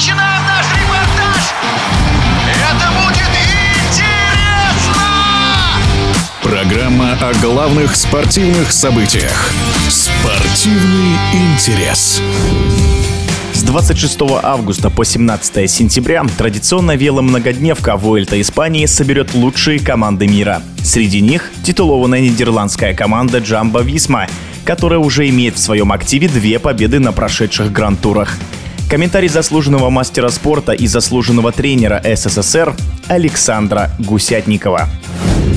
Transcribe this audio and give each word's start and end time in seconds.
начинаем 0.00 0.42
наш 0.46 0.66
репортаж! 0.72 1.52
Это 2.48 2.90
будет 2.96 3.28
интересно! 3.84 5.02
Программа 6.42 7.12
о 7.20 7.34
главных 7.42 7.94
спортивных 7.94 8.72
событиях. 8.72 9.52
Спортивный 9.90 11.18
интерес. 11.34 12.22
С 13.52 13.62
26 13.62 14.20
августа 14.42 14.88
по 14.88 15.04
17 15.04 15.70
сентября 15.70 16.24
традиционная 16.38 16.96
веломногодневка 16.96 17.98
Вуэльта 17.98 18.40
Испании 18.40 18.86
соберет 18.86 19.34
лучшие 19.34 19.80
команды 19.80 20.26
мира. 20.26 20.62
Среди 20.82 21.20
них 21.20 21.50
титулованная 21.62 22.20
нидерландская 22.20 22.94
команда 22.94 23.40
Джамба 23.40 23.82
Висма, 23.82 24.28
которая 24.64 24.98
уже 24.98 25.28
имеет 25.28 25.56
в 25.56 25.60
своем 25.60 25.92
активе 25.92 26.28
две 26.28 26.58
победы 26.58 27.00
на 27.00 27.12
прошедших 27.12 27.70
гран-турах. 27.70 28.38
Комментарий 28.90 29.28
заслуженного 29.28 29.88
мастера 29.88 30.30
спорта 30.30 30.72
и 30.72 30.88
заслуженного 30.88 31.52
тренера 31.52 32.02
СССР 32.02 32.74
Александра 33.06 33.88
Гусятникова. 34.00 34.88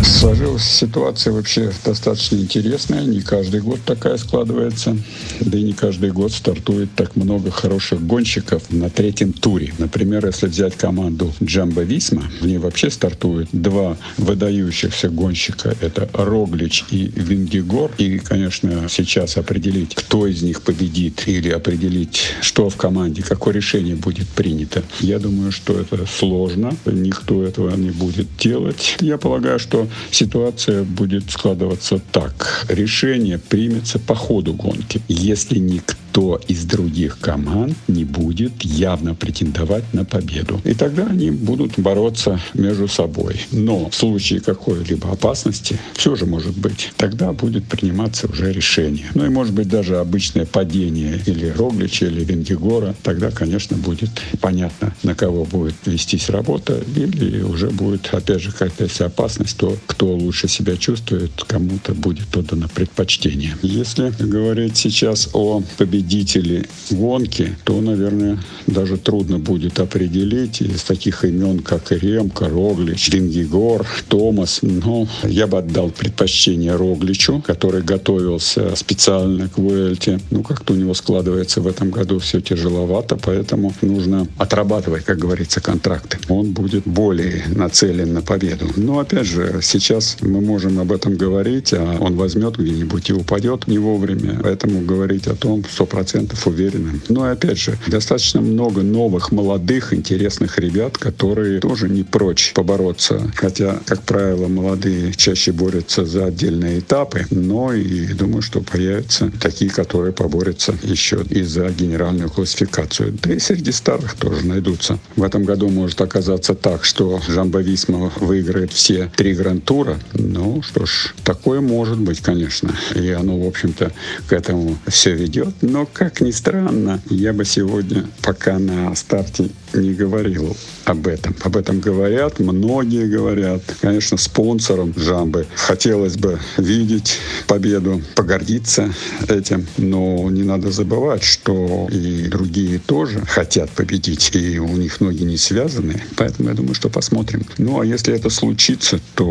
Сложилась 0.04 0.64
ситуация 0.64 1.34
вообще 1.34 1.72
достаточно 1.86 2.36
интересная. 2.38 3.04
Не 3.04 3.22
каждый 3.22 3.62
год 3.62 3.80
такая 3.86 4.18
складывается. 4.18 4.98
Да 5.40 5.58
и 5.58 5.64
не 5.64 5.74
каждый 5.74 6.12
год 6.12 6.32
стартует 6.32 6.90
так 6.96 7.16
много 7.16 7.52
хороших 7.52 8.06
гонщиков 8.06 8.64
на 8.70 8.90
третьем 8.90 9.34
туре. 9.34 9.74
Например, 9.78 10.26
если 10.26 10.48
взять 10.48 10.76
команду 10.76 11.34
Джамбо 11.42 11.82
Висма, 11.82 12.24
в 12.42 12.46
ней 12.46 12.58
вообще 12.58 12.90
стартуют 12.90 13.50
два 13.52 13.98
выдающихся 14.18 15.10
гонщика. 15.10 15.76
Это 15.82 16.10
Роглич 16.14 16.86
и 16.90 17.12
Вингигор. 17.16 17.92
И, 17.98 18.20
конечно, 18.20 18.88
сейчас 18.90 19.38
определить, 19.38 19.96
кто 19.96 20.28
из 20.28 20.42
них 20.42 20.62
победит 20.62 21.24
или 21.28 21.50
определить, 21.50 22.22
что 22.42 22.70
в 22.70 22.76
команде, 22.76 23.24
какое 23.24 23.54
решение 23.54 23.96
будет 23.96 24.28
принято. 24.28 24.84
Я 25.00 25.20
думаю, 25.20 25.52
что 25.52 25.80
это 25.80 26.06
сложно. 26.06 26.76
Никто 26.86 27.44
этого 27.44 27.76
не 27.76 27.92
будет 27.92 28.28
делать. 28.38 28.98
Я 29.00 29.18
полагаю, 29.18 29.60
что 29.60 29.88
ситуация 30.12 30.84
будет 30.84 31.30
складываться 31.32 32.00
так. 32.12 32.66
Решение 32.70 33.38
примется 33.38 34.00
по 34.00 34.16
ходу 34.16 34.54
гонки. 34.54 35.02
Если 35.08 35.60
никто 35.60 35.93
никто 36.14 36.40
из 36.48 36.66
других 36.66 37.18
команд 37.20 37.76
не 37.88 38.04
будет 38.04 38.62
явно 38.62 39.16
претендовать 39.16 39.84
на 39.94 40.06
победу. 40.06 40.62
И 40.64 40.76
тогда 40.76 41.08
они 41.08 41.32
будут 41.32 41.80
бороться 41.80 42.40
между 42.54 42.88
собой. 42.88 43.42
Но 43.52 43.90
в 43.90 43.96
случае 43.96 44.40
какой-либо 44.40 45.12
опасности, 45.12 45.80
все 45.94 46.16
же 46.16 46.26
может 46.26 46.56
быть, 46.56 46.92
тогда 46.98 47.32
будет 47.34 47.66
приниматься 47.66 48.28
уже 48.28 48.54
решение. 48.54 49.08
Ну 49.16 49.26
и 49.26 49.30
может 49.30 49.54
быть 49.54 49.68
даже 49.68 49.98
обычное 49.98 50.46
падение 50.46 51.20
или 51.26 51.48
Роглича, 51.48 52.06
или 52.06 52.24
Венгигора. 52.24 52.94
Тогда, 53.02 53.32
конечно, 53.32 53.76
будет 53.76 54.12
понятно, 54.40 54.94
на 55.02 55.16
кого 55.16 55.46
будет 55.46 55.76
вестись 55.86 56.30
работа, 56.30 56.80
или 56.96 57.42
уже 57.42 57.70
будет, 57.72 58.14
опять 58.14 58.42
же, 58.42 58.52
какая-то 58.52 59.06
опасность, 59.06 59.58
то 59.58 59.76
кто 59.88 60.16
лучше 60.16 60.48
себя 60.48 60.78
чувствует, 60.78 61.32
кому-то 61.48 61.96
будет 61.96 62.38
отдано 62.38 62.68
предпочтение. 62.68 63.58
Если 63.64 64.14
говорить 64.20 64.78
сейчас 64.78 65.30
о 65.34 65.64
победителе 65.78 66.03
победители 66.04 66.66
гонки, 66.92 67.56
то, 67.64 67.80
наверное, 67.82 68.38
даже 68.68 68.98
трудно 68.98 69.40
будет 69.40 69.80
определить 69.80 70.62
из 70.62 70.84
таких 70.84 71.24
имен, 71.24 71.60
как 71.60 71.92
Ремка, 71.92 72.50
Роглич, 72.50 73.10
Рингигор, 73.10 73.86
Томас. 74.10 74.60
Но 74.62 75.08
я 75.24 75.48
бы 75.48 75.60
отдал 75.60 75.90
предпочтение 75.90 76.76
Рогличу, 76.76 77.42
который 77.46 77.82
готовился 77.82 78.76
специально 78.76 79.48
к 79.48 79.58
Вуэльте. 79.58 80.20
Ну, 80.32 80.44
как-то 80.44 80.74
у 80.74 80.76
него 80.76 80.94
складывается 80.94 81.62
в 81.62 81.68
этом 81.68 81.92
году 81.92 82.20
все 82.20 82.42
тяжеловато, 82.42 83.16
поэтому 83.16 83.74
нужно 83.82 84.28
отрабатывать, 84.38 85.06
как 85.06 85.18
говорится, 85.18 85.62
контракты. 85.62 86.18
Он 86.30 86.52
будет 86.52 86.84
более 86.86 87.44
нацелен 87.56 88.14
на 88.14 88.22
победу. 88.22 88.66
Но, 88.76 89.00
опять 89.00 89.28
же, 89.28 89.60
сейчас 89.62 90.18
мы 90.22 90.42
можем 90.42 90.80
об 90.80 90.92
этом 90.92 91.16
говорить, 91.16 91.74
а 91.74 91.98
он 92.00 92.16
возьмет 92.16 92.58
где-нибудь 92.58 93.10
и 93.10 93.14
упадет 93.14 93.68
не 93.68 93.78
вовремя. 93.78 94.40
Поэтому 94.44 94.82
говорить 94.82 95.28
о 95.28 95.36
том, 95.36 95.64
100% 95.94 96.36
уверенным. 96.46 97.02
Но 97.10 97.24
опять 97.24 97.60
же, 97.60 97.78
достаточно 97.88 98.42
много 98.42 98.82
новых, 98.82 99.32
молодых, 99.32 99.94
интересных 99.94 100.60
ребят, 100.60 100.98
которые 100.98 101.60
тоже 101.60 101.90
не 101.90 102.04
прочь 102.04 102.54
побороться. 102.54 103.32
Хотя, 103.36 103.80
как 103.86 104.04
правило, 104.04 104.48
молодые 104.48 105.14
чаще 105.14 105.52
борются 105.52 106.06
за 106.06 106.26
отдельные 106.26 106.80
этапы, 106.80 107.26
но 107.30 107.74
и 107.74 108.14
думаю, 108.14 108.42
что 108.42 108.62
появятся 108.62 109.32
такие, 109.42 109.72
которые 109.72 110.14
поборются 110.14 110.76
еще 110.84 111.24
и 111.30 111.44
за 111.44 111.70
генеральную 111.70 112.30
классификацию. 112.30 113.18
Да 113.22 113.34
и 113.34 113.40
среди 113.40 113.72
старых 113.72 114.16
тоже 114.16 114.46
найдутся. 114.46 115.00
В 115.16 115.24
этом 115.24 115.44
году 115.44 115.70
может 115.70 116.02
оказаться 116.02 116.54
так, 116.54 116.84
что 116.84 117.22
Жамбо 117.28 117.60
Висма 117.60 118.12
выиграет 118.18 118.72
все 118.74 119.12
три 119.16 119.34
гран-тура. 119.34 120.00
Ну 120.14 120.62
что 120.62 120.86
ж, 120.86 121.14
такое 121.24 121.62
может 121.62 122.00
быть, 122.00 122.22
конечно. 122.22 122.76
И 122.96 123.10
оно, 123.10 123.40
в 123.40 123.48
общем-то, 123.48 123.92
к 124.28 124.34
этому 124.34 124.78
все 124.88 125.14
ведет. 125.14 125.54
Но 125.62 125.83
как 125.92 126.22
ни 126.22 126.32
странно, 126.32 127.02
я 127.10 127.34
бы 127.34 127.46
сегодня 127.46 128.06
пока 128.22 128.60
на 128.60 128.94
старте 128.96 129.50
не 129.74 129.94
говорил 129.94 130.56
об 130.86 131.08
этом. 131.08 131.36
Об 131.42 131.58
этом 131.58 131.80
говорят, 131.80 132.40
многие 132.40 133.08
говорят. 133.08 133.62
Конечно, 133.82 134.18
спонсором 134.18 134.94
Жамбы 134.96 135.46
хотелось 135.56 136.18
бы 136.18 136.40
видеть 136.58 137.20
победу, 137.48 138.02
погордиться 138.16 138.94
этим, 139.28 139.66
но 139.78 140.30
не 140.30 140.44
надо 140.44 140.72
забывать, 140.72 141.24
что 141.24 141.88
и 141.92 142.28
другие 142.28 142.80
тоже 142.80 143.22
хотят 143.26 143.70
победить, 143.72 144.32
и 144.36 144.60
у 144.60 144.76
них 144.76 145.02
ноги 145.02 145.24
не 145.24 145.38
связаны. 145.38 146.02
Поэтому 146.16 146.50
я 146.50 146.56
думаю, 146.56 146.76
что 146.76 146.90
посмотрим. 146.90 147.46
Ну, 147.58 147.80
а 147.80 147.86
если 147.86 148.14
это 148.14 148.30
случится, 148.30 149.00
то, 149.16 149.26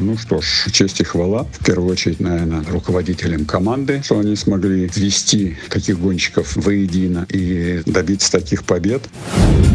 ну 0.00 0.16
что 0.18 0.40
ж, 0.40 0.66
честь 0.72 1.00
и 1.00 1.04
хвала. 1.04 1.46
В 1.58 1.64
первую 1.64 1.92
очередь, 1.92 2.20
наверное, 2.20 2.64
руководителям 2.64 3.44
команды, 3.44 4.02
что 4.04 4.18
они 4.18 4.36
смогли 4.36 4.90
ввести 4.94 5.56
таких 5.68 5.93
гонщиков 5.98 6.56
воедино 6.56 7.26
и 7.28 7.82
добиться 7.86 8.30
таких 8.30 8.64
побед. 8.64 9.02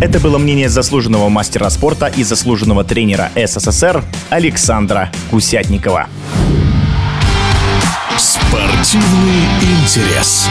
Это 0.02 0.20
было 0.20 0.38
мнение 0.38 0.70
заслуженного 0.70 1.30
мастера 1.30 1.70
спорта 1.70 2.08
и 2.08 2.24
заслуженного 2.24 2.84
тренера 2.84 3.32
СССР 3.36 4.04
Александра 4.30 5.12
Кусятникова. 5.30 6.08
Спортивный 8.18 9.46
интерес. 9.62 10.48